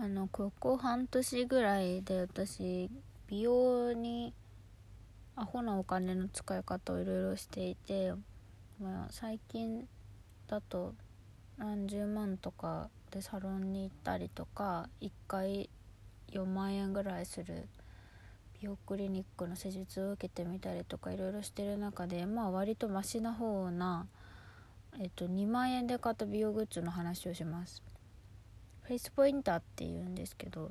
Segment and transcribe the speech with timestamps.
[0.00, 2.88] あのここ半年ぐらいで私
[3.26, 4.32] 美容に
[5.34, 8.12] アホなお金の使い方をいろいろしていて、
[8.80, 9.88] まあ、最近
[10.46, 10.94] だと
[11.56, 15.68] 何十万とかでサロンに行ったりとか1回
[16.30, 17.66] 4万円ぐらいする
[18.60, 24.06] 美容クリニックの施術を受けてみたりとかいろいろしてる中でまあ割とマシな方な、
[25.00, 27.87] えっと、2万円で買った美容グッズの話をします。
[28.88, 30.70] フェイスポインターっていうんですけど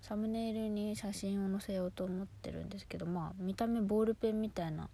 [0.00, 4.88] サムネイルに写真を載せようと思ってるんですけどまあ見た目ボールペンみたいな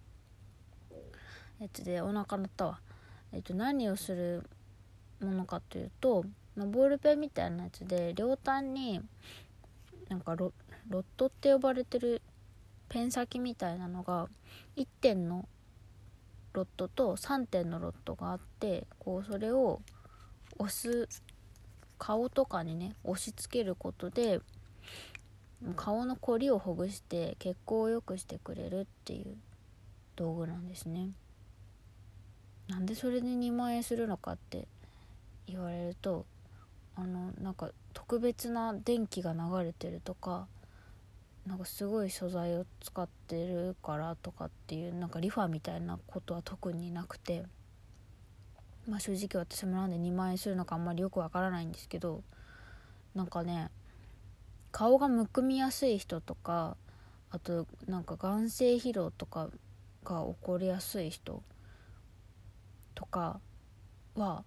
[1.59, 2.79] やつでお腹鳴ったわ。
[3.31, 4.41] えっと何をする
[5.21, 8.99] ものかというと、まあ、ボールペンみたいなやつで両端に
[10.09, 10.51] なんかロ
[10.89, 12.23] ットって呼ばれてる
[12.89, 14.27] ペン先みたいなのが
[14.77, 15.47] 1点の
[16.53, 19.79] ロットと3点のロットがあってこうそれを
[20.57, 21.07] 押す
[22.03, 24.41] 顔とかにね押し付けることで
[25.77, 29.37] 顔の凝りをほぐして血行を良くしてくれるっていう
[30.17, 31.11] 道具なんですね。
[32.67, 34.67] なんでそれで2万円するのかって
[35.47, 36.25] 言われると
[36.97, 40.47] あのなんか特別な電気が流れてるとか
[41.47, 47.45] なんかすごい素材を使ってるからとかっていうなんかリファみたいなことは特になくて。
[48.87, 52.23] まあ正直私もなんで2万円するのかあんまりよくわからないんですけど
[53.15, 53.69] なんかね
[54.71, 56.75] 顔がむくみやすい人とか
[57.29, 59.49] あとなんか眼性疲労とか
[60.03, 61.41] が起こりやすい人
[62.95, 63.39] とか
[64.15, 64.43] は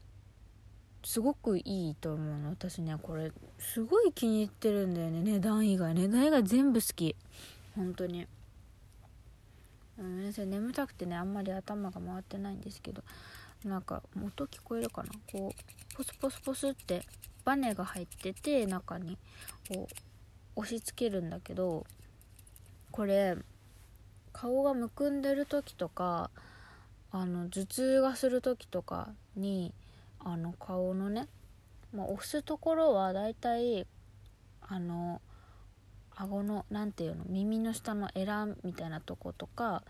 [1.03, 2.51] すごくいいと思うの。
[2.51, 5.21] 私ねこれすごい気に入ってるんだよね。
[5.23, 5.95] 値段以外。
[5.95, 7.15] 値段以外全部好き。
[7.77, 8.27] 本当に。
[9.97, 13.03] ごめん眠たくてねあんまり頭が回ってないんですけど。
[13.67, 15.11] なんか音聞こえるかな？
[15.31, 17.03] こうポスポスポスって
[17.45, 19.19] バネが入ってて中に
[19.69, 21.85] こう押し付けるんだけど
[22.93, 23.37] これ
[24.33, 26.31] 顔がむくんでる時とか
[27.11, 29.73] あの頭痛がする時とかに
[30.21, 31.27] あの顔のね、
[31.93, 33.87] まあ、押すところはだいたい
[34.61, 35.21] あの
[36.15, 39.83] 顎の何ていうの耳の下のエラみたいなとことか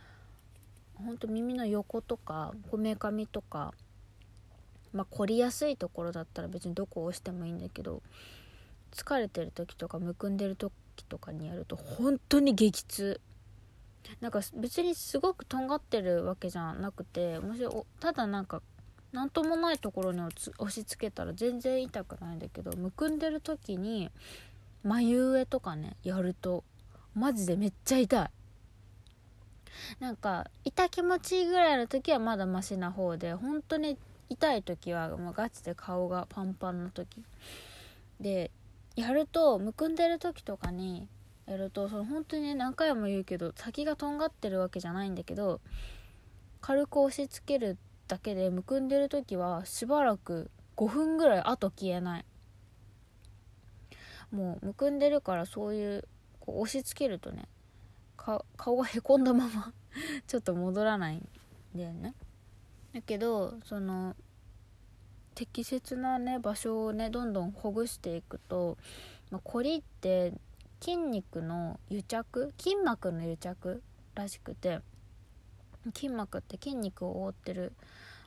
[1.05, 3.75] ほんと耳の横とかこめかみとか
[4.93, 8.03] まあ凝りやすいところだったら別にどこを押してもいいんだけど
[8.93, 10.73] 疲れてる時とかむくんでる時
[11.09, 13.21] とかにやると本当に激痛。
[14.21, 17.65] なんか別にすごくとんがってるわけじゃなくてもし
[17.99, 18.63] ただなんか
[19.13, 24.11] 何ともないところに押し付けたら全然痛くないんだけどむくんでる時に
[24.85, 26.63] 眉上とかねやると
[27.15, 28.36] マジでめっちゃ痛い。
[30.01, 33.99] なんか痛気持ちいいぐらいの時はまだマシな方で本当に
[34.29, 37.25] 痛い時はもうガチで顔がパンパンの時。
[38.21, 38.51] で
[38.97, 41.07] やるとむくんでる時とかに
[41.47, 45.61] やるとその本当にね何回も言うけど先がとんがってるわけじゃないんだけど
[46.63, 47.77] 軽く押し付ける
[48.09, 52.25] だけでむくんでる時はしばらく5分ぐらい後消えない。
[54.33, 56.09] もうむくんでるからそういう
[56.41, 57.49] こう押し付けるとね
[58.17, 58.45] 顔
[58.77, 59.73] がへこんだまま
[60.27, 61.29] ちょっと戻らないん
[61.75, 62.15] だよね。
[62.93, 64.17] だけどその
[65.35, 68.79] 適切なね場所をねどんどんほぐしていくと、
[69.31, 70.33] まあ、コリって
[70.81, 73.83] 筋肉の癒着筋膜の癒着
[74.15, 74.81] らしくて
[75.95, 77.73] 筋膜って筋肉を覆ってる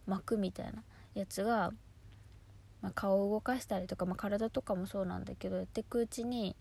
[0.05, 0.83] 膜みたいな
[1.13, 1.71] やつが、
[2.81, 6.55] まあ、顔を動かしたりとか、まあ、体とかもそうなんだけどやっていくうちに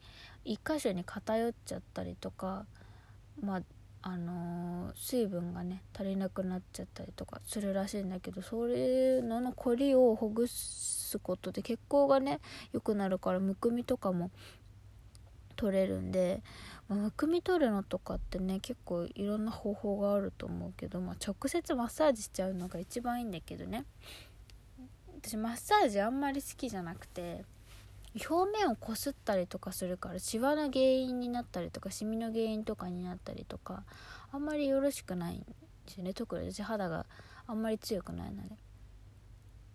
[0.45, 2.67] 一箇所に偏っちゃったりとか
[3.41, 3.63] まあ
[4.01, 12.41] あのー、水分がね足りなくなっちゃったりとかするらしいんだけどそれのの凝りをほぐすことで血行がね
[12.73, 14.31] 良くなるからむくみとかも
[15.57, 16.43] 取れるんで、
[16.89, 23.85] まあ、むくみ取るのとかってね結構いろんな方法があると思うけど、まあ、直接マッサージしちゃうのが一番いいんだけどね。
[25.21, 27.45] 私マッサージあんまり好きじゃなくて
[28.19, 33.85] 表面をこすったりとかするからシワの原因になったりとかシミの原因とかになったりとか
[34.33, 35.47] あんまりよろしくないんで
[35.87, 37.07] すよね特に私肌が
[37.47, 38.57] あんまり強くないので。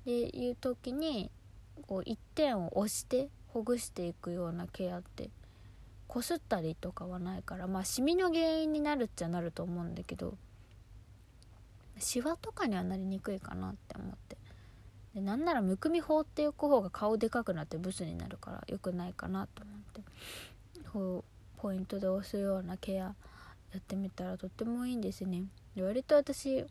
[0.06, 1.32] でいう時に
[1.88, 5.30] こう一点を押してほぐしていくようなケアって
[6.08, 10.36] こすったりとかはないからまあシミの原因になるっちゃなると思うんだけど
[12.00, 14.38] シワとかにはなりにくいかなって思って
[15.14, 20.02] でなんならむくみ放っておく方が顔でかくなってブスになるから良くないかなと思って。
[20.94, 21.24] こ
[21.58, 23.16] うポイントで押すようなケアや
[23.78, 25.46] ってみたらとってもいいんですね。
[25.76, 26.66] で割と私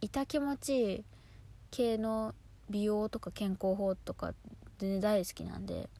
[0.00, 1.04] 痛気持ちいい
[1.70, 2.34] 系の
[2.70, 4.34] 美容とか健康法とか
[4.78, 5.90] 全然大好きなんで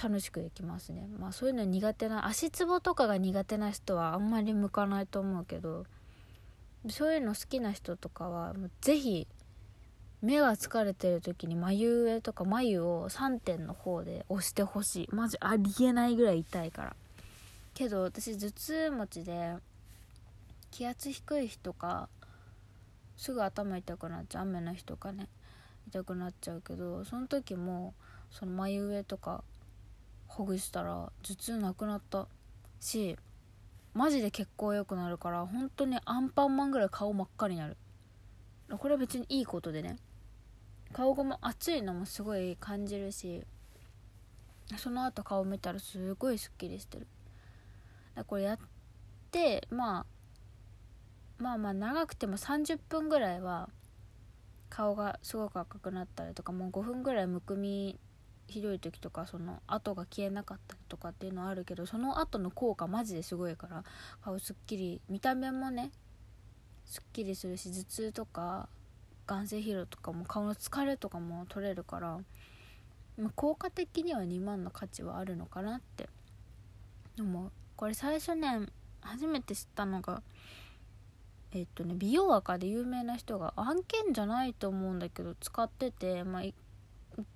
[0.00, 1.08] 楽しくできますね。
[1.18, 5.86] まあそういうの苦手な足つぼとかが苦手な人はあんまり向かないと思うけど
[6.90, 9.26] そういうの好きな人とかはもうぜひ
[10.26, 15.08] 目が疲れてる時に眉上とか眉を3点の方で押してほしい。
[15.12, 16.96] マジありえないぐらい痛いから。
[17.74, 19.54] けど私頭痛持ちで
[20.72, 22.08] 気圧低い日とか
[23.16, 24.42] すぐ頭痛くなっちゃう。
[24.42, 25.28] 雨の日とかね。
[25.86, 27.94] 痛くなっちゃうけどその時も
[28.32, 29.44] その眉上とか
[30.26, 32.26] ほぐしたら頭痛なくなった。
[32.80, 33.16] し
[33.94, 37.76] マジで血行良くなるから本当にアンパンマンぐらい顔真っ赤になる。
[38.76, 39.98] これは別にいいことでね。
[40.92, 43.44] 顔がも熱いのもすごい感じるし
[44.78, 47.06] その後顔見たらすごいすっきりしてる。
[48.14, 48.58] だこれやっ
[49.30, 50.06] てまあ
[51.38, 53.68] まあまあ長くても30分ぐらいは
[54.68, 57.98] 顔がすごく赤くなったりとかもう5分ぐらいむくみ
[58.48, 63.84] ひどい時とかその跡が消えなかったりとかっていうのはあるけどその後の効果マジですごいから
[64.22, 65.90] 顔すっきり見た目もね
[66.84, 68.68] すっきりするし頭痛とか
[69.26, 72.18] 眼性疲労とかも顔の疲れとかも取れるから、
[73.18, 76.08] まあ、効果的には2万の価値はあるのかなって
[77.18, 77.50] 思う。
[77.76, 78.66] これ最初ね
[79.02, 80.22] 初めて知ったのが
[81.52, 86.42] えっとね美容赤で有名な人が案件じゃないと思うんだけど使ってて、まあ、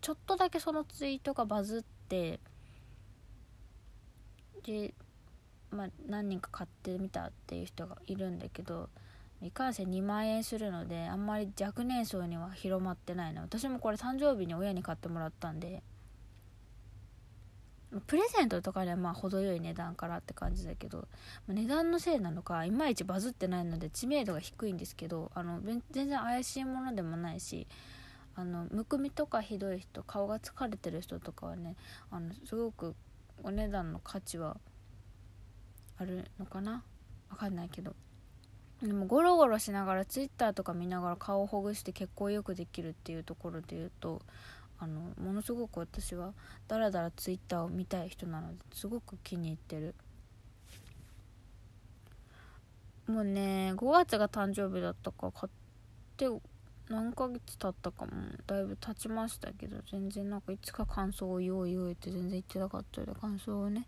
[0.01, 2.41] ちょっとだけそのツイートがバズって
[4.65, 4.95] で、
[5.71, 8.89] まあ、何人か買ってみたっていう人がいるんだけど
[9.43, 13.43] いかんせん2万円するのであんまり若年層には広まってないな。
[13.43, 15.83] 私もこれ誕生日に親に買ってもらったんで。
[18.07, 21.09] プレゼントとかではまあ程よい値段からって感じだけど
[21.49, 27.67] 値段のせいなのかいまいちバズってないので知名度が低いんですけどあの全然怪しいものでもないし
[28.37, 31.75] あのむくみとかひどい人顔が疲れてる人とかはね
[32.13, 32.95] あのすごく
[33.43, 34.57] お値段の価値は
[35.99, 36.85] あるのかな？
[37.29, 37.97] わかんないけど。
[38.83, 44.23] でもゴロゴロしながらツイッターとか見ながら顔をほぐして結構よくできるっていうところで言うと
[44.79, 46.33] あのものすごく私は
[46.67, 49.95] ダラダラツイッターを見たい人なのですごく気に入ってる。
[53.07, 55.51] もうね5月が誕生日だったか買っ
[56.17, 56.29] て
[56.89, 58.13] 何ヶ月経ったかも
[58.47, 63.87] だいぶ経ちましたけど全然なんかいつか感想を言おう言おうって全然言ってなかったので感想をね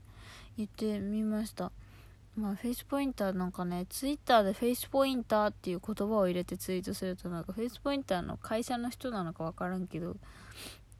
[0.56, 1.72] 言ってみました。
[2.36, 10.16] まあフェイスポインターなんかねツイッターでフェイスポインターっていう言葉を入れてツイートするとなんかフェイスポインターの会社の人なのか分からんけど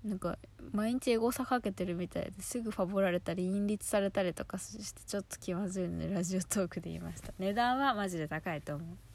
[0.04, 0.36] なんか
[0.72, 7.32] 毎日エゴサかけてるみたいですぐファボられたり隠立されたりとかしてちょっと気まずいのでラジオトークで言いました。
[7.38, 9.11] 値段はマジで高いと思う。